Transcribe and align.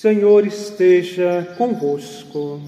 Senhor 0.00 0.46
esteja 0.46 1.56
convosco. 1.58 2.60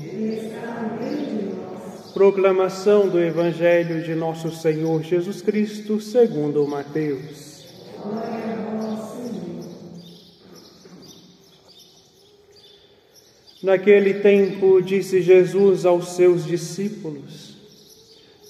Proclamação 2.12 3.09
do 3.09 3.21
Evangelho 3.21 4.03
de 4.03 4.17
nosso 4.17 4.51
Senhor 4.51 5.01
Jesus 5.04 5.40
Cristo, 5.40 6.01
segundo 6.01 6.66
Mateus. 6.66 7.69
Naquele 13.62 14.15
tempo 14.15 14.83
disse 14.83 15.23
Jesus 15.23 15.87
aos 15.87 16.17
seus 16.17 16.45
discípulos: 16.45 17.57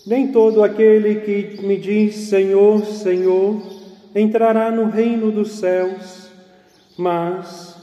Nem 0.07 0.33
todo 0.33 0.65
aquele 0.65 1.17
que 1.17 1.63
me 1.67 1.77
diz 1.77 2.15
Senhor, 2.31 2.83
Senhor, 2.87 3.61
entrará 4.15 4.71
no 4.71 4.89
reino 4.89 5.31
dos 5.31 5.59
céus, 5.59 6.31
mas 6.97 7.80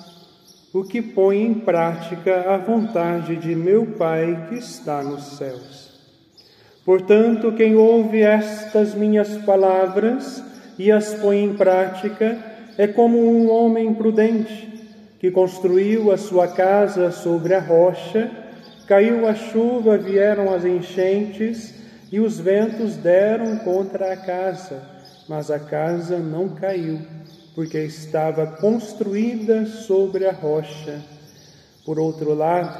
o 0.77 0.83
que 0.83 1.01
põe 1.01 1.41
em 1.41 1.55
prática 1.55 2.53
a 2.53 2.57
vontade 2.57 3.35
de 3.35 3.55
meu 3.55 3.83
Pai 3.83 4.45
que 4.47 4.59
está 4.59 5.01
nos 5.01 5.35
céus. 5.35 5.91
Portanto, 6.85 7.51
quem 7.53 7.75
ouve 7.75 8.21
estas 8.21 8.93
minhas 8.93 9.37
palavras 9.37 10.43
e 10.77 10.91
as 10.91 11.15
põe 11.15 11.43
em 11.43 11.55
prática 11.55 12.37
é 12.77 12.85
como 12.85 13.17
um 13.17 13.49
homem 13.49 13.91
prudente 13.95 14.71
que 15.19 15.31
construiu 15.31 16.11
a 16.11 16.17
sua 16.17 16.47
casa 16.47 17.09
sobre 17.09 17.55
a 17.55 17.59
rocha, 17.59 18.29
caiu 18.87 19.27
a 19.27 19.33
chuva, 19.33 19.97
vieram 19.97 20.53
as 20.53 20.63
enchentes 20.63 21.73
e 22.11 22.19
os 22.19 22.39
ventos 22.39 22.95
deram 22.97 23.57
contra 23.57 24.13
a 24.13 24.15
casa, 24.15 24.79
mas 25.27 25.49
a 25.49 25.57
casa 25.57 26.19
não 26.19 26.49
caiu 26.49 26.99
porque 27.57 27.79
estava 27.79 28.45
construída 28.45 29.65
sobre 29.65 30.27
a 30.27 30.31
rocha. 30.31 31.01
Por 31.83 31.97
outro 31.97 32.35
lado, 32.35 32.77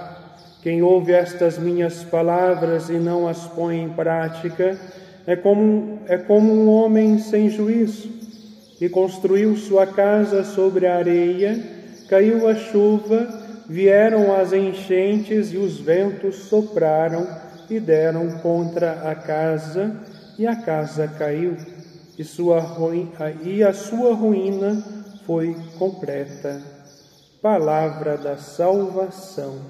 quem 0.61 0.84
ouve 0.84 1.14
estas 1.14 1.58
minhas 1.58 2.03
palavras 2.03 2.88
e 2.88 3.00
não 3.00 3.28
as 3.28 3.47
põe 3.47 3.81
em 3.81 3.89
prática 3.89 4.80
é 5.25 5.36
como, 5.36 6.02
é 6.06 6.19
como 6.19 6.53
um 6.53 6.69
homem 6.69 7.17
sem 7.17 7.50
juízo 7.50 8.08
que 8.78 8.88
construiu 8.88 9.58
sua 9.58 9.88
casa 9.88 10.44
sobre 10.44 10.86
a 10.86 10.97
areia, 10.97 11.59
caiu 12.08 12.47
a 12.47 12.53
chuva, 12.53 13.28
vieram 13.67 14.39
as 14.39 14.53
enchentes 14.53 15.53
e 15.53 15.58
os 15.58 15.80
ventos 15.80 16.36
sopraram 16.36 17.28
e 17.67 17.80
deram 17.80 18.30
contra 18.44 19.09
a 19.09 19.16
casa, 19.16 20.00
e 20.38 20.45
a 20.45 20.56
casa 20.56 21.08
caiu 21.08 21.58
e, 22.17 22.23
sua 22.23 22.59
ruína, 22.59 23.31
e 23.43 23.63
a 23.63 23.73
sua 23.73 24.13
ruína 24.13 24.83
foi 25.25 25.55
completa. 25.77 26.61
Palavra 27.41 28.17
da 28.17 28.37
salvação. 28.37 29.61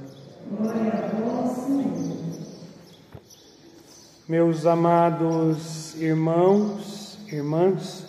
Meus 4.28 4.66
amados 4.66 5.94
irmãos, 5.96 7.18
irmãs, 7.28 8.06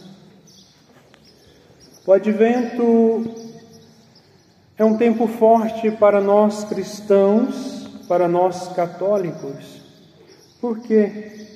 o 2.07 2.13
advento 2.13 3.35
é 4.77 4.85
um 4.85 4.97
tempo 4.97 5.27
forte 5.27 5.91
para 5.91 6.21
nós 6.21 6.65
cristãos, 6.65 7.89
para 8.07 8.29
nós 8.29 8.69
católicos. 8.69 9.83
Por 10.61 10.79
quê? 10.81 11.49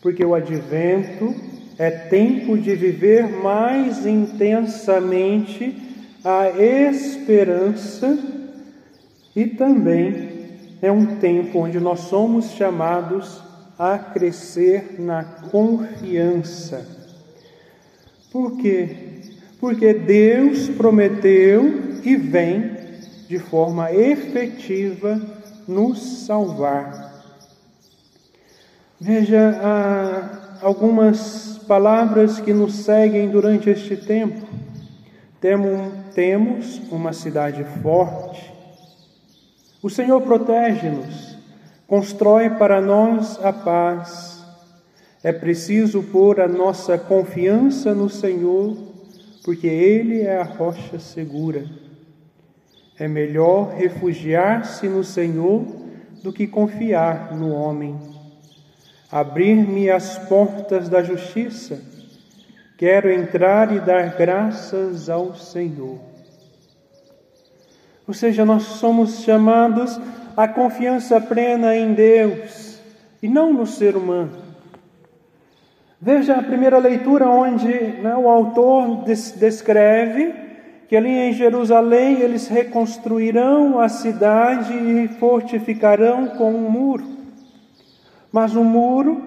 Porque 0.00 0.24
o 0.24 0.34
advento 0.34 1.51
é 1.82 1.90
tempo 1.90 2.56
de 2.56 2.76
viver 2.76 3.28
mais 3.28 4.06
intensamente 4.06 5.76
a 6.24 6.48
esperança 6.50 8.16
e 9.34 9.46
também 9.46 10.30
é 10.80 10.92
um 10.92 11.16
tempo 11.16 11.58
onde 11.58 11.80
nós 11.80 11.98
somos 12.02 12.52
chamados 12.52 13.42
a 13.76 13.98
crescer 13.98 14.94
na 15.00 15.24
confiança. 15.24 16.86
Por 18.30 18.56
quê? 18.58 18.88
Porque 19.58 19.92
Deus 19.92 20.68
prometeu 20.68 21.98
e 22.04 22.14
vem 22.14 22.76
de 23.26 23.40
forma 23.40 23.92
efetiva 23.92 25.20
nos 25.66 26.26
salvar. 26.26 27.10
Veja 29.00 29.58
algumas 30.62 31.51
palavras 31.72 32.38
que 32.38 32.52
nos 32.52 32.84
seguem 32.84 33.30
durante 33.30 33.70
este 33.70 33.96
tempo. 33.96 34.46
Temos 35.40 36.82
uma 36.90 37.14
cidade 37.14 37.64
forte. 37.82 38.52
O 39.82 39.88
Senhor 39.88 40.20
protege-nos, 40.20 41.38
constrói 41.86 42.50
para 42.50 42.78
nós 42.78 43.42
a 43.42 43.54
paz. 43.54 44.44
É 45.22 45.32
preciso 45.32 46.02
pôr 46.02 46.42
a 46.42 46.46
nossa 46.46 46.98
confiança 46.98 47.94
no 47.94 48.10
Senhor, 48.10 48.76
porque 49.42 49.66
Ele 49.66 50.20
é 50.20 50.42
a 50.42 50.44
rocha 50.44 50.98
segura. 50.98 51.64
É 52.98 53.08
melhor 53.08 53.72
refugiar-se 53.72 54.90
no 54.90 55.02
Senhor 55.02 55.64
do 56.22 56.34
que 56.34 56.46
confiar 56.46 57.34
no 57.34 57.50
homem. 57.50 58.11
Abrir-me 59.12 59.90
as 59.90 60.16
portas 60.20 60.88
da 60.88 61.02
justiça. 61.02 61.78
Quero 62.78 63.12
entrar 63.12 63.70
e 63.70 63.78
dar 63.78 64.16
graças 64.16 65.10
ao 65.10 65.34
Senhor. 65.34 65.98
Ou 68.08 68.14
seja, 68.14 68.46
nós 68.46 68.62
somos 68.62 69.20
chamados 69.20 70.00
à 70.34 70.48
confiança 70.48 71.20
plena 71.20 71.76
em 71.76 71.92
Deus 71.92 72.80
e 73.22 73.28
não 73.28 73.52
no 73.52 73.66
ser 73.66 73.96
humano. 73.96 74.32
Veja 76.00 76.36
a 76.36 76.42
primeira 76.42 76.78
leitura, 76.78 77.28
onde 77.28 77.68
né, 77.68 78.16
o 78.16 78.30
autor 78.30 79.04
descreve 79.04 80.34
que 80.88 80.96
ali 80.96 81.10
em 81.10 81.34
Jerusalém 81.34 82.18
eles 82.22 82.48
reconstruirão 82.48 83.78
a 83.78 83.90
cidade 83.90 84.72
e 84.72 85.06
fortificarão 85.18 86.28
com 86.28 86.50
um 86.50 86.70
muro 86.70 87.21
mas 88.32 88.56
um 88.56 88.64
muro 88.64 89.22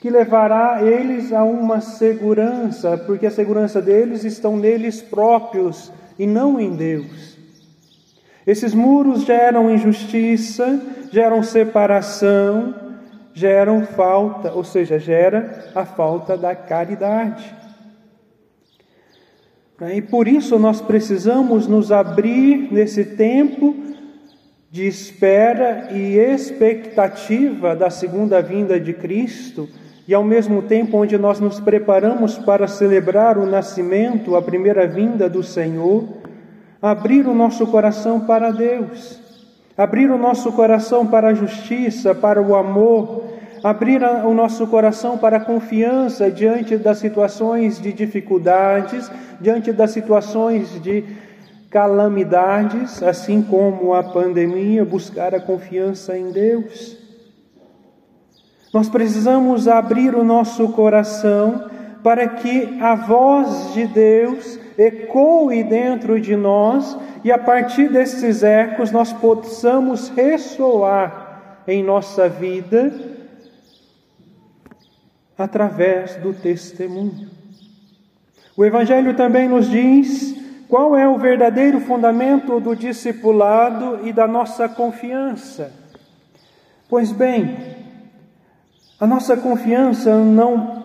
que 0.00 0.08
levará 0.08 0.82
eles 0.82 1.32
a 1.32 1.44
uma 1.44 1.80
segurança, 1.80 2.96
porque 2.96 3.26
a 3.26 3.30
segurança 3.30 3.82
deles 3.82 4.24
estão 4.24 4.56
neles 4.56 5.02
próprios 5.02 5.92
e 6.18 6.26
não 6.26 6.58
em 6.58 6.74
Deus. 6.74 7.36
Esses 8.46 8.72
muros 8.72 9.24
geram 9.24 9.70
injustiça, 9.70 10.80
geram 11.12 11.42
separação, 11.42 12.74
geram 13.34 13.84
falta, 13.84 14.52
ou 14.52 14.64
seja, 14.64 14.98
gera 14.98 15.70
a 15.74 15.84
falta 15.84 16.36
da 16.36 16.54
caridade. 16.54 17.54
E 19.94 20.02
por 20.02 20.28
isso 20.28 20.58
nós 20.58 20.80
precisamos 20.80 21.66
nos 21.66 21.90
abrir 21.92 22.72
nesse 22.72 23.04
tempo 23.04 23.74
de 24.70 24.86
espera 24.86 25.88
e 25.90 26.16
expectativa 26.16 27.74
da 27.74 27.90
segunda 27.90 28.40
vinda 28.40 28.78
de 28.78 28.92
Cristo, 28.92 29.68
e 30.06 30.14
ao 30.14 30.22
mesmo 30.22 30.62
tempo 30.62 30.96
onde 30.96 31.18
nós 31.18 31.40
nos 31.40 31.58
preparamos 31.58 32.38
para 32.38 32.68
celebrar 32.68 33.36
o 33.36 33.46
nascimento, 33.46 34.36
a 34.36 34.42
primeira 34.42 34.86
vinda 34.86 35.28
do 35.28 35.42
Senhor, 35.42 36.08
abrir 36.80 37.26
o 37.26 37.34
nosso 37.34 37.66
coração 37.66 38.20
para 38.20 38.52
Deus, 38.52 39.20
abrir 39.76 40.08
o 40.08 40.18
nosso 40.18 40.52
coração 40.52 41.04
para 41.04 41.28
a 41.28 41.34
justiça, 41.34 42.14
para 42.14 42.40
o 42.40 42.54
amor, 42.54 43.24
abrir 43.64 44.02
o 44.02 44.32
nosso 44.32 44.68
coração 44.68 45.18
para 45.18 45.38
a 45.38 45.44
confiança 45.44 46.30
diante 46.30 46.76
das 46.76 46.98
situações 46.98 47.80
de 47.80 47.92
dificuldades, 47.92 49.10
diante 49.40 49.72
das 49.72 49.90
situações 49.90 50.80
de 50.80 51.04
calamidades, 51.70 53.00
assim 53.00 53.40
como 53.40 53.94
a 53.94 54.02
pandemia, 54.02 54.84
buscar 54.84 55.34
a 55.34 55.40
confiança 55.40 56.18
em 56.18 56.32
Deus. 56.32 56.98
Nós 58.74 58.88
precisamos 58.88 59.68
abrir 59.68 60.14
o 60.14 60.24
nosso 60.24 60.68
coração 60.70 61.70
para 62.02 62.26
que 62.26 62.78
a 62.80 62.94
voz 62.96 63.72
de 63.72 63.86
Deus 63.86 64.58
ecoe 64.76 65.62
dentro 65.62 66.20
de 66.20 66.34
nós 66.34 66.96
e 67.22 67.30
a 67.30 67.38
partir 67.38 67.88
desses 67.88 68.42
ecos 68.42 68.90
nós 68.90 69.12
possamos 69.12 70.08
ressoar 70.08 71.62
em 71.68 71.84
nossa 71.84 72.28
vida 72.28 72.92
através 75.36 76.16
do 76.16 76.32
testemunho. 76.32 77.28
O 78.56 78.64
Evangelho 78.64 79.14
também 79.14 79.48
nos 79.48 79.68
diz 79.70 80.39
qual 80.70 80.96
é 80.96 81.06
o 81.08 81.18
verdadeiro 81.18 81.80
fundamento 81.80 82.60
do 82.60 82.76
discipulado 82.76 84.06
e 84.06 84.12
da 84.12 84.28
nossa 84.28 84.68
confiança? 84.68 85.72
Pois 86.88 87.10
bem, 87.10 87.58
a 89.00 89.06
nossa 89.06 89.36
confiança 89.36 90.16
não 90.16 90.84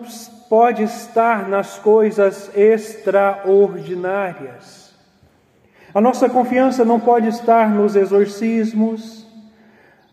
pode 0.50 0.82
estar 0.82 1.48
nas 1.48 1.78
coisas 1.78 2.50
extraordinárias. 2.56 4.92
A 5.94 6.00
nossa 6.00 6.28
confiança 6.28 6.84
não 6.84 6.98
pode 6.98 7.28
estar 7.28 7.70
nos 7.70 7.94
exorcismos, 7.94 9.24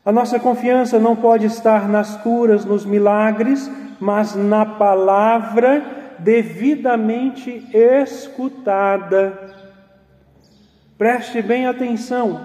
a 0.06 0.12
nossa 0.12 0.40
confiança 0.40 1.00
não 1.00 1.16
pode 1.16 1.48
estar 1.48 1.90
nas 1.90 2.16
curas, 2.18 2.64
nos 2.64 2.86
milagres, 2.86 3.72
mas 4.00 4.36
na 4.36 4.66
palavra 4.66 5.84
devidamente 6.20 7.68
escutada. 7.74 9.62
Preste 10.98 11.42
bem 11.42 11.66
atenção, 11.66 12.40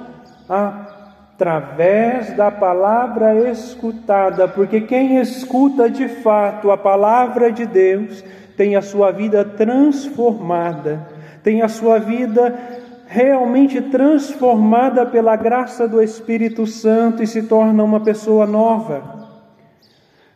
através 0.48 2.34
da 2.34 2.50
palavra 2.50 3.50
escutada, 3.50 4.48
porque 4.48 4.80
quem 4.80 5.18
escuta 5.18 5.90
de 5.90 6.08
fato 6.08 6.70
a 6.70 6.76
palavra 6.76 7.52
de 7.52 7.66
Deus 7.66 8.24
tem 8.56 8.74
a 8.74 8.82
sua 8.82 9.12
vida 9.12 9.44
transformada, 9.44 11.06
tem 11.42 11.62
a 11.62 11.68
sua 11.68 11.98
vida 11.98 12.58
realmente 13.06 13.80
transformada 13.80 15.06
pela 15.06 15.36
graça 15.36 15.86
do 15.86 16.02
Espírito 16.02 16.66
Santo 16.66 17.22
e 17.22 17.26
se 17.26 17.42
torna 17.42 17.84
uma 17.84 18.00
pessoa 18.00 18.46
nova. 18.46 19.28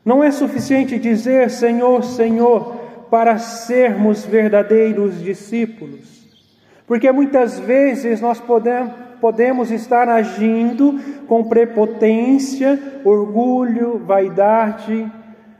Não 0.05 0.23
é 0.23 0.31
suficiente 0.31 0.99
dizer 0.99 1.51
Senhor, 1.51 2.03
Senhor, 2.03 2.77
para 3.11 3.39
sermos 3.39 4.25
verdadeiros 4.25 5.21
discípulos, 5.23 6.22
porque 6.87 7.11
muitas 7.13 7.59
vezes 7.59 8.21
nós 8.21 8.41
podemos, 8.41 9.71
estar 9.71 10.09
agindo 10.09 10.99
com 11.27 11.45
prepotência, 11.45 12.79
orgulho, 13.05 13.99
vaidade, 13.99 15.11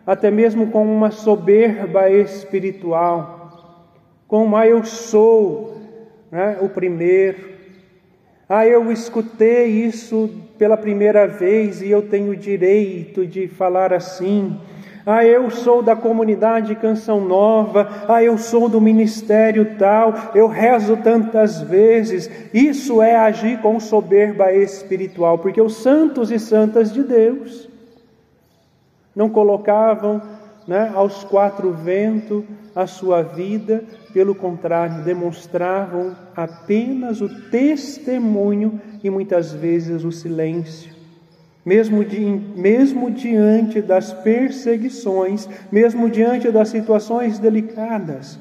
até 0.07 0.31
mesmo 0.31 0.69
com 0.69 0.85
uma 0.85 1.11
soberba 1.11 2.11
espiritual, 2.11 3.89
com 4.27 4.45
uma 4.45 4.67
eu 4.67 4.85
sou 4.85 5.81
né, 6.31 6.59
o 6.61 6.69
primeiro. 6.69 7.53
Ah, 8.49 8.67
eu 8.67 8.91
escutei 8.91 9.67
isso 9.67 10.29
pela 10.59 10.77
primeira 10.77 11.27
vez 11.27 11.83
e 11.83 11.91
eu 11.91 12.03
tenho 12.03 12.33
o 12.33 12.37
direito 12.37 13.27
de 13.27 13.47
falar 13.49 13.93
assim. 13.93 14.59
Ah, 15.05 15.25
eu 15.25 15.51
sou 15.51 15.83
da 15.83 15.97
comunidade 15.97 16.75
Canção 16.77 17.21
Nova. 17.21 18.05
Ah, 18.09 18.23
eu 18.23 18.39
sou 18.39 18.69
do 18.69 18.81
ministério 18.81 19.77
tal. 19.77 20.15
Eu 20.35 20.47
rezo 20.47 20.97
tantas 20.97 21.61
vezes. 21.61 22.31
Isso 22.55 23.03
é 23.03 23.17
agir 23.17 23.61
com 23.61 23.81
soberba 23.81 24.53
espiritual, 24.53 25.39
porque 25.39 25.61
os 25.61 25.77
santos 25.77 26.31
e 26.31 26.39
santas 26.39 26.93
de 26.93 27.03
Deus 27.03 27.69
não 29.15 29.29
colocavam 29.29 30.23
né, 30.67 30.93
aos 30.95 31.25
quatro 31.25 31.73
ventos 31.73 32.45
a 32.75 32.87
sua 32.87 33.23
vida, 33.23 33.85
pelo 34.15 34.35
contrário, 34.35 35.05
demonstravam 35.05 36.17
apenas 36.35 37.21
o 37.21 37.29
testemunho 37.51 38.81
e 39.03 39.11
muitas 39.11 39.53
vezes 39.53 40.05
o 40.05 40.13
silêncio. 40.13 40.92
Mesmo, 41.65 42.05
mesmo 42.57 43.11
diante 43.11 43.81
das 43.81 44.13
perseguições, 44.13 45.49
mesmo 45.71 46.11
diante 46.11 46.51
das 46.51 46.69
situações 46.69 47.39
delicadas. 47.39 48.39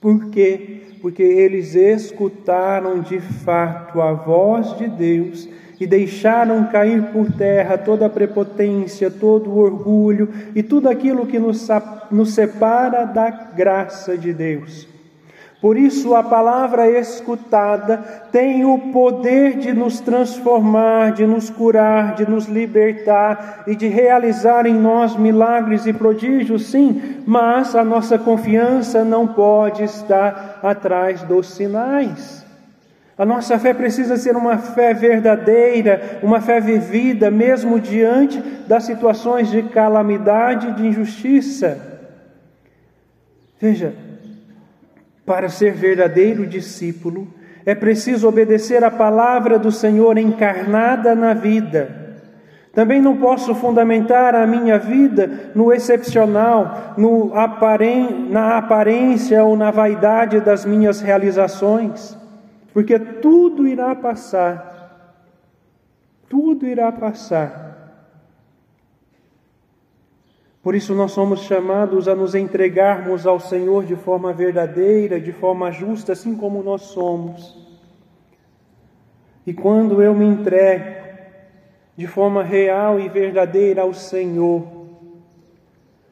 Por 0.00 0.30
quê? 0.30 0.80
Porque 1.00 1.22
eles 1.22 1.74
escutaram 1.74 3.00
de 3.00 3.20
fato 3.20 4.00
a 4.00 4.12
voz 4.12 4.76
de 4.78 4.88
Deus 4.88 5.48
e 5.78 5.86
deixaram 5.86 6.66
cair 6.68 7.02
por 7.12 7.30
terra 7.32 7.76
toda 7.76 8.06
a 8.06 8.10
prepotência, 8.10 9.10
todo 9.10 9.50
o 9.50 9.58
orgulho 9.58 10.28
e 10.54 10.62
tudo 10.62 10.88
aquilo 10.88 11.26
que 11.26 11.38
nos, 11.38 11.68
nos 12.10 12.34
separa 12.34 13.04
da 13.04 13.30
graça 13.30 14.16
de 14.16 14.32
Deus. 14.32 14.91
Por 15.62 15.76
isso, 15.76 16.12
a 16.16 16.24
palavra 16.24 16.90
escutada 16.90 17.98
tem 18.32 18.64
o 18.64 18.76
poder 18.90 19.58
de 19.58 19.72
nos 19.72 20.00
transformar, 20.00 21.12
de 21.12 21.24
nos 21.24 21.48
curar, 21.48 22.16
de 22.16 22.28
nos 22.28 22.46
libertar 22.46 23.62
e 23.68 23.76
de 23.76 23.86
realizar 23.86 24.66
em 24.66 24.74
nós 24.74 25.16
milagres 25.16 25.86
e 25.86 25.92
prodígios, 25.92 26.66
sim, 26.66 27.22
mas 27.24 27.76
a 27.76 27.84
nossa 27.84 28.18
confiança 28.18 29.04
não 29.04 29.28
pode 29.28 29.84
estar 29.84 30.58
atrás 30.64 31.22
dos 31.22 31.46
sinais. 31.54 32.44
A 33.16 33.24
nossa 33.24 33.56
fé 33.56 33.72
precisa 33.72 34.16
ser 34.16 34.34
uma 34.36 34.58
fé 34.58 34.92
verdadeira, 34.92 36.18
uma 36.24 36.40
fé 36.40 36.58
vivida, 36.58 37.30
mesmo 37.30 37.78
diante 37.78 38.40
das 38.66 38.82
situações 38.82 39.48
de 39.48 39.62
calamidade 39.62 40.70
e 40.70 40.72
de 40.72 40.88
injustiça. 40.88 41.78
Veja, 43.60 43.94
para 45.24 45.48
ser 45.48 45.72
verdadeiro 45.72 46.46
discípulo, 46.46 47.28
é 47.64 47.74
preciso 47.74 48.28
obedecer 48.28 48.82
a 48.82 48.90
palavra 48.90 49.58
do 49.58 49.70
Senhor 49.70 50.18
encarnada 50.18 51.14
na 51.14 51.32
vida. 51.32 52.02
Também 52.72 53.02
não 53.02 53.16
posso 53.18 53.54
fundamentar 53.54 54.34
a 54.34 54.46
minha 54.46 54.78
vida 54.78 55.52
no 55.54 55.72
excepcional, 55.72 56.94
no 56.96 57.34
aparen 57.34 58.28
na 58.30 58.56
aparência 58.56 59.44
ou 59.44 59.56
na 59.56 59.70
vaidade 59.70 60.40
das 60.40 60.64
minhas 60.64 61.00
realizações, 61.00 62.16
porque 62.72 62.98
tudo 62.98 63.66
irá 63.66 63.94
passar. 63.94 64.70
Tudo 66.30 66.66
irá 66.66 66.90
passar. 66.90 67.61
Por 70.62 70.76
isso, 70.76 70.94
nós 70.94 71.10
somos 71.10 71.40
chamados 71.40 72.06
a 72.06 72.14
nos 72.14 72.36
entregarmos 72.36 73.26
ao 73.26 73.40
Senhor 73.40 73.84
de 73.84 73.96
forma 73.96 74.32
verdadeira, 74.32 75.20
de 75.20 75.32
forma 75.32 75.72
justa, 75.72 76.12
assim 76.12 76.36
como 76.36 76.62
nós 76.62 76.82
somos. 76.82 77.60
E 79.44 79.52
quando 79.52 80.00
eu 80.00 80.14
me 80.14 80.24
entrego 80.24 81.02
de 81.96 82.06
forma 82.06 82.44
real 82.44 83.00
e 83.00 83.08
verdadeira 83.08 83.82
ao 83.82 83.92
Senhor, 83.92 84.64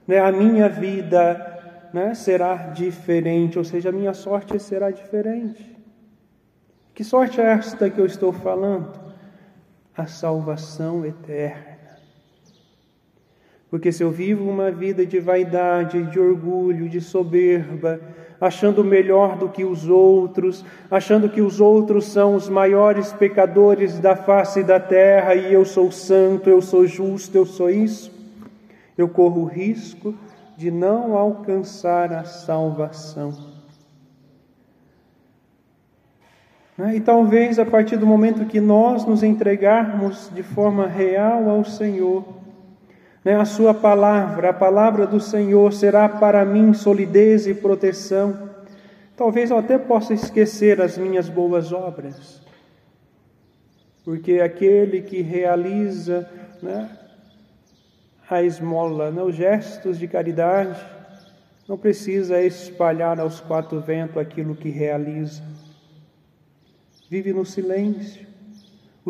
né, 0.04 0.18
a 0.18 0.32
minha 0.32 0.68
vida 0.68 1.88
né, 1.92 2.12
será 2.14 2.56
diferente, 2.56 3.56
ou 3.56 3.64
seja, 3.64 3.90
a 3.90 3.92
minha 3.92 4.12
sorte 4.12 4.58
será 4.58 4.90
diferente. 4.90 5.78
Que 6.92 7.04
sorte 7.04 7.40
é 7.40 7.44
esta 7.44 7.88
que 7.88 8.00
eu 8.00 8.06
estou 8.06 8.32
falando? 8.32 8.98
A 9.96 10.06
salvação 10.06 11.06
eterna. 11.06 11.69
Porque 13.70 13.92
se 13.92 14.02
eu 14.02 14.10
vivo 14.10 14.50
uma 14.50 14.70
vida 14.70 15.06
de 15.06 15.20
vaidade, 15.20 16.02
de 16.10 16.18
orgulho, 16.18 16.88
de 16.88 17.00
soberba, 17.00 18.00
achando 18.40 18.82
melhor 18.82 19.36
do 19.36 19.48
que 19.48 19.64
os 19.64 19.88
outros, 19.88 20.64
achando 20.90 21.28
que 21.28 21.40
os 21.40 21.60
outros 21.60 22.06
são 22.06 22.34
os 22.34 22.48
maiores 22.48 23.12
pecadores 23.12 24.00
da 24.00 24.16
face 24.16 24.64
da 24.64 24.80
terra 24.80 25.36
e 25.36 25.52
eu 25.52 25.64
sou 25.64 25.92
santo, 25.92 26.50
eu 26.50 26.60
sou 26.60 26.84
justo, 26.84 27.36
eu 27.36 27.46
sou 27.46 27.70
isso, 27.70 28.10
eu 28.98 29.08
corro 29.08 29.42
o 29.42 29.46
risco 29.46 30.14
de 30.56 30.70
não 30.70 31.16
alcançar 31.16 32.12
a 32.12 32.24
salvação. 32.24 33.32
Né? 36.76 36.96
E 36.96 37.00
talvez 37.00 37.58
a 37.58 37.64
partir 37.64 37.98
do 37.98 38.06
momento 38.06 38.46
que 38.46 38.60
nós 38.60 39.04
nos 39.04 39.22
entregarmos 39.22 40.30
de 40.34 40.42
forma 40.42 40.86
real 40.86 41.48
ao 41.48 41.64
Senhor? 41.64 42.39
A 43.24 43.44
Sua 43.44 43.74
palavra, 43.74 44.48
a 44.48 44.52
palavra 44.52 45.06
do 45.06 45.20
Senhor, 45.20 45.72
será 45.72 46.08
para 46.08 46.42
mim 46.44 46.72
solidez 46.72 47.46
e 47.46 47.52
proteção. 47.52 48.50
Talvez 49.14 49.50
eu 49.50 49.58
até 49.58 49.76
possa 49.76 50.14
esquecer 50.14 50.80
as 50.80 50.96
minhas 50.96 51.28
boas 51.28 51.70
obras, 51.70 52.40
porque 54.02 54.40
aquele 54.40 55.02
que 55.02 55.20
realiza 55.20 56.26
né, 56.62 56.88
a 58.28 58.42
esmola, 58.42 59.10
né, 59.10 59.22
os 59.22 59.34
gestos 59.34 59.98
de 59.98 60.08
caridade, 60.08 60.80
não 61.68 61.76
precisa 61.76 62.40
espalhar 62.40 63.20
aos 63.20 63.38
quatro 63.38 63.78
ventos 63.80 64.16
aquilo 64.16 64.56
que 64.56 64.70
realiza. 64.70 65.42
Vive 67.10 67.34
no 67.34 67.44
silêncio, 67.44 68.26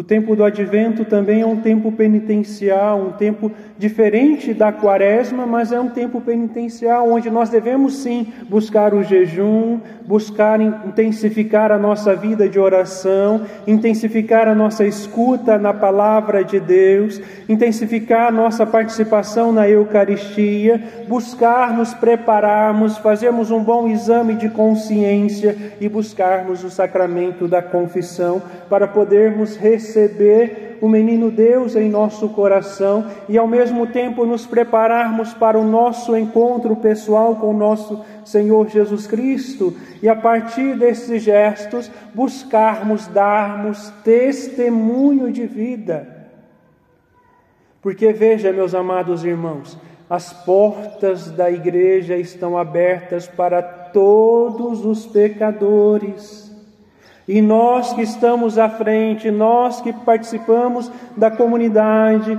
o 0.01 0.03
tempo 0.03 0.35
do 0.35 0.43
advento 0.43 1.05
também 1.05 1.43
é 1.43 1.47
um 1.47 1.59
tempo 1.59 1.93
penitencial, 1.93 2.99
um 2.99 3.13
tempo 3.13 3.53
diferente 3.77 4.55
da 4.55 4.73
quaresma, 4.73 5.45
mas 5.45 5.73
é 5.73 5.79
um 5.79 5.91
tempo 5.91 6.23
penitencial 6.23 7.11
onde 7.11 7.29
nós 7.29 7.51
devemos 7.51 7.99
sim 7.99 8.33
buscar 8.49 8.95
o 8.95 9.03
jejum, 9.03 9.79
buscar 10.07 10.59
intensificar 10.59 11.71
a 11.71 11.79
nossa 11.79 12.15
vida 12.17 12.49
de 12.49 12.59
oração, 12.59 13.43
intensificar 13.67 14.49
a 14.49 14.55
nossa 14.55 14.87
escuta 14.87 15.59
na 15.59 15.75
palavra 15.75 16.43
de 16.43 16.59
Deus, 16.59 17.21
intensificar 17.47 18.29
a 18.29 18.33
nossa 18.33 18.65
participação 18.65 19.53
na 19.53 19.69
Eucaristia, 19.69 20.83
buscar 21.09 21.77
nos 21.77 21.93
prepararmos, 21.93 22.97
fazermos 22.97 23.51
um 23.51 23.63
bom 23.63 23.87
exame 23.87 24.35
de 24.35 24.49
consciência 24.49 25.55
e 25.79 25.91
buscarmos 25.91 26.65
o 26.65 26.71
sacramento 26.71 27.47
da 27.47 27.61
confissão 27.61 28.41
para 28.67 28.89
podermos 28.89 29.57
receber 29.57 29.90
receber 29.91 30.79
o 30.81 30.89
menino 30.89 31.31
Deus 31.31 31.75
em 31.77 31.91
nosso 31.91 32.29
coração 32.31 33.07
e 33.29 33.37
ao 33.37 33.47
mesmo 33.47 33.87
tempo 33.89 34.25
nos 34.25 34.47
prepararmos 34.47 35.35
para 35.35 35.59
o 35.59 35.65
nosso 35.65 36.17
encontro 36.17 36.77
pessoal 36.77 37.37
com 37.37 37.51
o 37.51 37.57
nosso 37.57 38.01
Senhor 38.25 38.69
Jesus 38.69 39.07
Cristo 39.07 39.77
e 40.03 40.09
a 40.09 40.15
partir 40.17 40.79
desses 40.79 41.23
gestos 41.23 41.91
buscarmos 42.15 43.07
darmos 43.09 43.91
testemunho 44.05 45.31
de 45.31 45.47
vida. 45.47 46.21
Porque 47.83 48.13
veja, 48.13 48.53
meus 48.53 48.75
amados 48.75 49.25
irmãos, 49.25 49.77
as 50.09 50.33
portas 50.33 51.31
da 51.31 51.51
igreja 51.51 52.17
estão 52.17 52.57
abertas 52.57 53.27
para 53.27 53.63
todos 53.63 54.85
os 54.85 55.07
pecadores. 55.07 56.50
E 57.31 57.41
nós 57.41 57.93
que 57.93 58.03
estamos 58.03 58.59
à 58.59 58.69
frente, 58.69 59.31
nós 59.31 59.81
que 59.81 59.93
participamos 59.93 60.91
da 61.17 61.31
comunidade, 61.31 62.37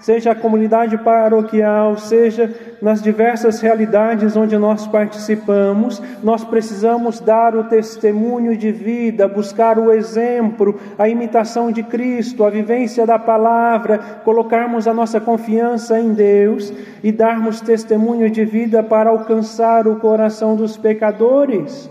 seja 0.00 0.32
a 0.32 0.34
comunidade 0.34 0.98
paroquial, 0.98 1.96
seja 1.96 2.52
nas 2.82 3.00
diversas 3.00 3.60
realidades 3.60 4.36
onde 4.36 4.58
nós 4.58 4.84
participamos, 4.84 6.02
nós 6.24 6.42
precisamos 6.42 7.20
dar 7.20 7.54
o 7.54 7.62
testemunho 7.62 8.56
de 8.56 8.72
vida, 8.72 9.28
buscar 9.28 9.78
o 9.78 9.92
exemplo, 9.92 10.74
a 10.98 11.08
imitação 11.08 11.70
de 11.70 11.84
Cristo, 11.84 12.44
a 12.44 12.50
vivência 12.50 13.06
da 13.06 13.20
palavra, 13.20 13.98
colocarmos 14.24 14.88
a 14.88 14.92
nossa 14.92 15.20
confiança 15.20 16.00
em 16.00 16.14
Deus 16.14 16.72
e 17.00 17.12
darmos 17.12 17.60
testemunho 17.60 18.28
de 18.28 18.44
vida 18.44 18.82
para 18.82 19.10
alcançar 19.10 19.86
o 19.86 20.00
coração 20.00 20.56
dos 20.56 20.76
pecadores. 20.76 21.88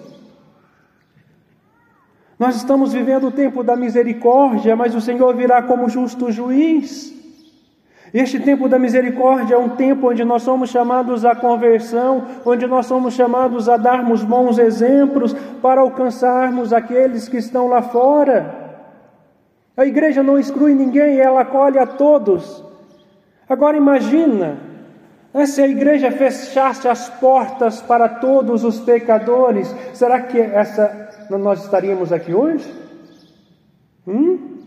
Nós 2.41 2.55
estamos 2.55 2.91
vivendo 2.91 3.27
o 3.27 3.31
tempo 3.31 3.63
da 3.63 3.75
misericórdia, 3.75 4.75
mas 4.75 4.95
o 4.95 5.00
Senhor 5.00 5.36
virá 5.36 5.62
como 5.62 5.88
justo 5.88 6.31
juiz. 6.31 7.13
Este 8.12 8.39
tempo 8.39 8.67
da 8.67 8.79
misericórdia 8.79 9.53
é 9.53 9.57
um 9.60 9.69
tempo 9.69 10.10
onde 10.10 10.25
nós 10.25 10.41
somos 10.41 10.71
chamados 10.71 11.24
à 11.24 11.36
conversão, 11.36 12.25
onde 12.43 12.65
nós 12.65 12.88
somos 12.88 13.13
chamados 13.13 13.69
a 13.69 13.77
darmos 13.77 14.24
bons 14.24 14.57
exemplos 14.57 15.36
para 15.62 15.81
alcançarmos 15.81 16.74
aqueles 16.74 17.29
que 17.29 17.38
estão 17.38 17.67
lá 17.67 17.83
fora. 17.83 18.81
A 19.77 19.86
igreja 19.86 20.24
não 20.24 20.39
exclui 20.39 20.74
ninguém, 20.74 21.19
ela 21.19 21.41
acolhe 21.41 21.77
a 21.77 21.86
todos. 21.86 22.65
Agora 23.48 23.77
imagina, 23.77 24.57
né, 25.31 25.45
se 25.45 25.62
a 25.62 25.67
igreja 25.67 26.10
fechasse 26.10 26.88
as 26.88 27.07
portas 27.07 27.83
para 27.83 28.10
todos 28.10 28.63
os 28.63 28.79
pecadores, 28.79 29.75
será 29.93 30.19
que 30.21 30.39
essa 30.39 31.11
nós 31.38 31.63
estaríamos 31.63 32.11
aqui 32.11 32.33
hoje? 32.33 32.65
Hum? 34.07 34.59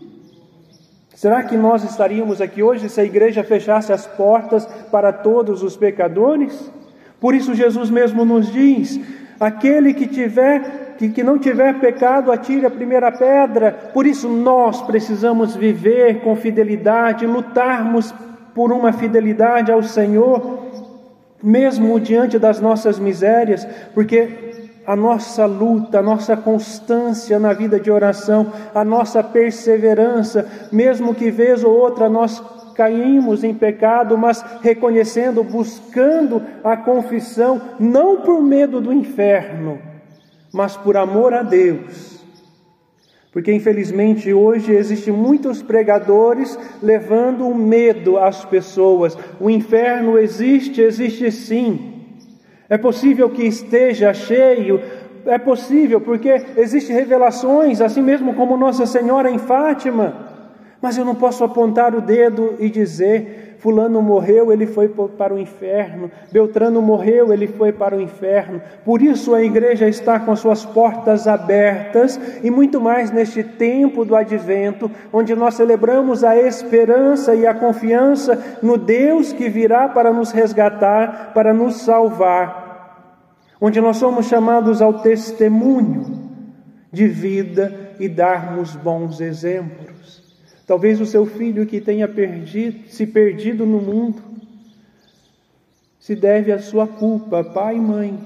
Será 1.13 1.43
que 1.43 1.55
nós 1.55 1.83
estaríamos 1.83 2.41
aqui 2.41 2.61
hoje 2.61 2.89
se 2.89 2.99
a 2.99 3.03
igreja 3.03 3.43
fechasse 3.43 3.93
as 3.93 4.05
portas 4.05 4.65
para 4.91 5.13
todos 5.13 5.63
os 5.63 5.77
pecadores? 5.77 6.71
Por 7.19 7.33
isso 7.33 7.55
Jesus 7.55 7.89
mesmo 7.89 8.25
nos 8.25 8.51
diz: 8.51 8.99
aquele 9.39 9.93
que 9.93 10.07
tiver 10.07 10.85
que, 10.97 11.09
que 11.09 11.23
não 11.23 11.37
tiver 11.37 11.79
pecado, 11.79 12.31
atire 12.31 12.65
a 12.65 12.71
primeira 12.71 13.11
pedra. 13.11 13.71
Por 13.93 14.05
isso 14.05 14.29
nós 14.29 14.81
precisamos 14.81 15.55
viver 15.55 16.21
com 16.21 16.35
fidelidade, 16.35 17.25
lutarmos 17.25 18.13
por 18.53 18.71
uma 18.71 18.93
fidelidade 18.93 19.71
ao 19.71 19.83
Senhor, 19.83 20.65
mesmo 21.43 21.99
diante 21.99 22.39
das 22.39 22.61
nossas 22.61 22.97
misérias, 22.97 23.67
porque 23.93 24.54
a 24.85 24.95
nossa 24.95 25.45
luta, 25.45 25.99
a 25.99 26.01
nossa 26.01 26.37
constância 26.37 27.39
na 27.39 27.53
vida 27.53 27.79
de 27.79 27.89
oração, 27.89 28.51
a 28.73 28.83
nossa 28.83 29.23
perseverança, 29.23 30.45
mesmo 30.71 31.15
que 31.15 31.31
vez 31.31 31.63
ou 31.63 31.71
outra 31.71 32.07
nós 32.07 32.41
caímos 32.75 33.43
em 33.43 33.53
pecado, 33.53 34.17
mas 34.17 34.43
reconhecendo, 34.61 35.43
buscando 35.43 36.41
a 36.63 36.75
confissão, 36.75 37.61
não 37.79 38.21
por 38.21 38.43
medo 38.43 38.81
do 38.81 38.93
inferno, 38.93 39.79
mas 40.53 40.75
por 40.75 40.97
amor 40.97 41.33
a 41.33 41.41
Deus. 41.41 42.15
Porque 43.31 43.51
infelizmente 43.51 44.31
hoje 44.33 44.71
existem 44.71 45.13
muitos 45.13 45.61
pregadores 45.61 46.57
levando 46.81 47.45
o 47.45 47.53
medo 47.53 48.17
às 48.17 48.45
pessoas. 48.45 49.17
O 49.41 49.49
inferno 49.49 50.17
existe, 50.17 50.79
existe 50.79 51.29
sim. 51.31 51.94
É 52.69 52.77
possível 52.77 53.29
que 53.29 53.43
esteja 53.43 54.13
cheio, 54.13 54.81
é 55.25 55.37
possível, 55.37 56.01
porque 56.01 56.43
existem 56.57 56.95
revelações, 56.95 57.81
assim 57.81 58.01
mesmo 58.01 58.33
como 58.33 58.57
Nossa 58.57 58.85
Senhora 58.85 59.29
em 59.29 59.37
Fátima. 59.37 60.13
Mas 60.81 60.97
eu 60.97 61.05
não 61.05 61.15
posso 61.15 61.43
apontar 61.43 61.95
o 61.95 62.01
dedo 62.01 62.55
e 62.59 62.69
dizer: 62.69 63.44
Fulano 63.65 63.99
morreu, 63.99 64.53
ele 64.53 64.67
foi 64.67 64.87
para 64.87 65.33
o 65.33 65.39
inferno, 65.39 66.11
Beltrano 66.31 66.83
morreu, 66.83 67.33
ele 67.33 67.47
foi 67.47 67.71
para 67.71 67.97
o 67.97 67.99
inferno. 67.99 68.61
Por 68.85 69.01
isso 69.01 69.33
a 69.33 69.41
igreja 69.41 69.89
está 69.89 70.19
com 70.19 70.35
suas 70.35 70.63
portas 70.63 71.27
abertas 71.27 72.19
e 72.43 72.51
muito 72.51 72.79
mais 72.79 73.09
neste 73.09 73.43
tempo 73.43 74.05
do 74.05 74.15
advento, 74.15 74.91
onde 75.11 75.35
nós 75.35 75.55
celebramos 75.55 76.23
a 76.23 76.37
esperança 76.37 77.33
e 77.33 77.47
a 77.47 77.55
confiança 77.55 78.59
no 78.61 78.77
Deus 78.77 79.33
que 79.33 79.49
virá 79.49 79.89
para 79.89 80.13
nos 80.13 80.29
resgatar, 80.29 81.31
para 81.33 81.51
nos 81.51 81.77
salvar. 81.77 83.49
Onde 83.59 83.81
nós 83.81 83.97
somos 83.97 84.27
chamados 84.27 84.79
ao 84.79 84.99
testemunho 84.99 86.29
de 86.91 87.07
vida 87.07 87.95
e 87.99 88.07
darmos 88.07 88.75
bons 88.75 89.19
exemplos. 89.19 90.24
Talvez 90.65 90.99
o 90.99 91.05
seu 91.05 91.25
filho 91.25 91.65
que 91.65 91.79
tenha 91.79 92.07
perdido, 92.07 92.89
se 92.89 93.05
perdido 93.05 93.65
no 93.65 93.79
mundo, 93.79 94.21
se 95.99 96.15
deve 96.15 96.51
à 96.51 96.59
sua 96.59 96.87
culpa, 96.87 97.43
pai 97.43 97.75
e 97.75 97.81
mãe, 97.81 98.19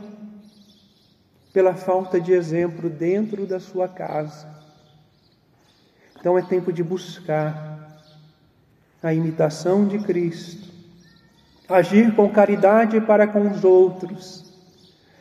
pela 1.52 1.74
falta 1.74 2.20
de 2.20 2.32
exemplo 2.32 2.90
dentro 2.90 3.46
da 3.46 3.60
sua 3.60 3.88
casa. 3.88 4.48
Então 6.18 6.38
é 6.38 6.42
tempo 6.42 6.72
de 6.72 6.84
buscar 6.84 8.02
a 9.02 9.14
imitação 9.14 9.86
de 9.86 10.00
Cristo, 10.00 10.70
agir 11.68 12.16
com 12.16 12.30
caridade 12.30 13.00
para 13.02 13.28
com 13.28 13.50
os 13.50 13.64
outros, 13.64 14.54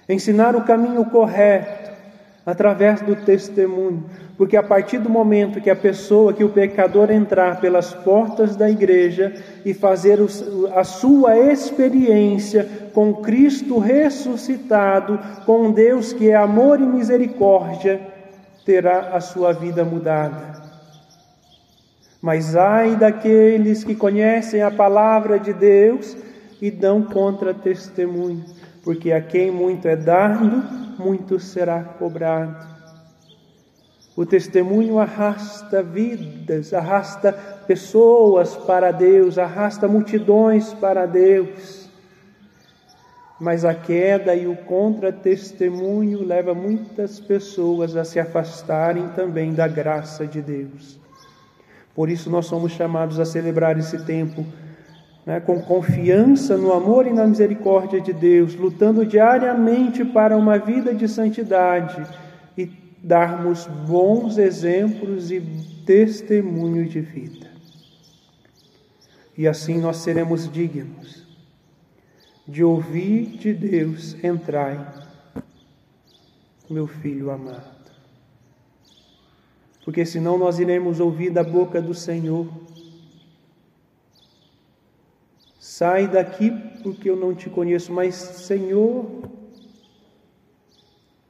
ensinar 0.08 0.54
o 0.54 0.64
caminho 0.64 1.04
correto 1.06 1.87
através 2.48 3.02
do 3.02 3.14
testemunho, 3.14 4.04
porque 4.38 4.56
a 4.56 4.62
partir 4.62 4.96
do 4.96 5.10
momento 5.10 5.60
que 5.60 5.68
a 5.68 5.76
pessoa, 5.76 6.32
que 6.32 6.42
o 6.42 6.48
pecador 6.48 7.10
entrar 7.10 7.60
pelas 7.60 7.92
portas 7.92 8.56
da 8.56 8.70
igreja 8.70 9.34
e 9.66 9.74
fazer 9.74 10.18
a 10.74 10.82
sua 10.82 11.36
experiência 11.36 12.66
com 12.94 13.16
Cristo 13.16 13.78
ressuscitado, 13.78 15.20
com 15.44 15.70
Deus 15.70 16.14
que 16.14 16.30
é 16.30 16.36
amor 16.36 16.80
e 16.80 16.86
misericórdia, 16.86 18.00
terá 18.64 19.10
a 19.12 19.20
sua 19.20 19.52
vida 19.52 19.84
mudada. 19.84 20.62
Mas 22.22 22.56
ai 22.56 22.96
daqueles 22.96 23.84
que 23.84 23.94
conhecem 23.94 24.62
a 24.62 24.70
palavra 24.70 25.38
de 25.38 25.52
Deus 25.52 26.16
e 26.62 26.70
dão 26.70 27.02
contra 27.02 27.52
testemunho, 27.52 28.42
porque 28.82 29.12
a 29.12 29.20
quem 29.20 29.50
muito 29.50 29.86
é 29.86 29.94
dado, 29.94 30.87
muito 30.98 31.38
será 31.38 31.82
cobrado. 31.82 32.66
O 34.16 34.26
testemunho 34.26 34.98
arrasta 34.98 35.82
vidas, 35.82 36.74
arrasta 36.74 37.32
pessoas 37.66 38.56
para 38.56 38.90
Deus, 38.90 39.38
arrasta 39.38 39.86
multidões 39.86 40.74
para 40.74 41.06
Deus. 41.06 41.88
Mas 43.38 43.64
a 43.64 43.72
queda 43.72 44.34
e 44.34 44.48
o 44.48 44.56
contra-testemunho 44.56 46.24
leva 46.24 46.52
muitas 46.52 47.20
pessoas 47.20 47.94
a 47.94 48.04
se 48.04 48.18
afastarem 48.18 49.08
também 49.10 49.54
da 49.54 49.68
graça 49.68 50.26
de 50.26 50.42
Deus. 50.42 50.98
Por 51.94 52.10
isso 52.10 52.28
nós 52.28 52.46
somos 52.46 52.72
chamados 52.72 53.20
a 53.20 53.24
celebrar 53.24 53.78
esse 53.78 54.04
tempo 54.04 54.44
né, 55.28 55.40
com 55.40 55.60
confiança 55.60 56.56
no 56.56 56.72
amor 56.72 57.06
e 57.06 57.12
na 57.12 57.26
misericórdia 57.26 58.00
de 58.00 58.14
Deus, 58.14 58.54
lutando 58.54 59.04
diariamente 59.04 60.02
para 60.02 60.34
uma 60.34 60.56
vida 60.56 60.94
de 60.94 61.06
santidade 61.06 62.02
e 62.56 62.64
darmos 63.02 63.66
bons 63.86 64.38
exemplos 64.38 65.30
e 65.30 65.38
testemunho 65.84 66.88
de 66.88 67.00
vida. 67.00 67.46
E 69.36 69.46
assim 69.46 69.78
nós 69.78 69.98
seremos 69.98 70.50
dignos 70.50 71.26
de 72.46 72.64
ouvir 72.64 73.26
de 73.36 73.52
Deus: 73.52 74.16
entrai, 74.24 74.82
meu 76.70 76.86
filho 76.86 77.30
amado. 77.30 77.92
Porque 79.84 80.06
senão 80.06 80.38
nós 80.38 80.58
iremos 80.58 81.00
ouvir 81.00 81.28
da 81.28 81.44
boca 81.44 81.82
do 81.82 81.92
Senhor: 81.92 82.48
Sai 85.78 86.08
daqui 86.08 86.50
porque 86.82 87.08
eu 87.08 87.14
não 87.14 87.32
te 87.32 87.48
conheço, 87.48 87.92
mas 87.92 88.16
Senhor, 88.16 89.30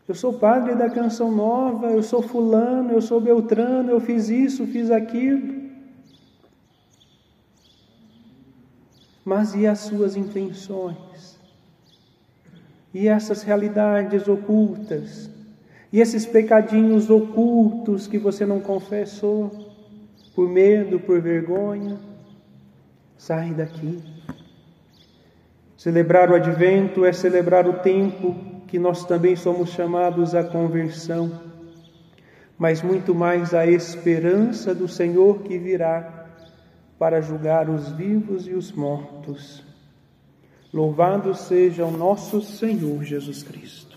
eu 0.08 0.14
sou 0.14 0.38
padre 0.38 0.74
da 0.74 0.88
canção 0.88 1.30
nova, 1.30 1.88
eu 1.88 2.02
sou 2.02 2.22
fulano, 2.22 2.92
eu 2.92 3.02
sou 3.02 3.20
beltrano, 3.20 3.90
eu 3.90 4.00
fiz 4.00 4.30
isso, 4.30 4.66
fiz 4.66 4.90
aquilo. 4.90 5.68
Mas 9.22 9.54
e 9.54 9.66
as 9.66 9.80
suas 9.80 10.16
intenções? 10.16 11.38
E 12.94 13.06
essas 13.06 13.42
realidades 13.42 14.28
ocultas? 14.28 15.28
E 15.92 16.00
esses 16.00 16.24
pecadinhos 16.24 17.10
ocultos 17.10 18.06
que 18.06 18.16
você 18.16 18.46
não 18.46 18.60
confessou 18.60 19.74
por 20.34 20.48
medo, 20.48 20.98
por 20.98 21.20
vergonha? 21.20 21.98
Sai 23.18 23.52
daqui. 23.52 24.16
Celebrar 25.78 26.28
o 26.28 26.34
advento 26.34 27.04
é 27.04 27.12
celebrar 27.12 27.68
o 27.68 27.74
tempo 27.74 28.34
que 28.66 28.80
nós 28.80 29.04
também 29.04 29.36
somos 29.36 29.70
chamados 29.70 30.34
à 30.34 30.42
conversão, 30.42 31.40
mas 32.58 32.82
muito 32.82 33.14
mais 33.14 33.54
a 33.54 33.64
esperança 33.64 34.74
do 34.74 34.88
Senhor 34.88 35.42
que 35.42 35.56
virá 35.56 36.26
para 36.98 37.20
julgar 37.20 37.70
os 37.70 37.92
vivos 37.92 38.48
e 38.48 38.54
os 38.54 38.72
mortos. 38.72 39.64
Louvado 40.74 41.32
seja 41.32 41.84
o 41.84 41.96
nosso 41.96 42.42
Senhor 42.42 43.04
Jesus 43.04 43.44
Cristo. 43.44 43.87